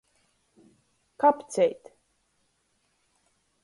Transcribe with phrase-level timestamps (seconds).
[1.21, 1.83] Kapceit.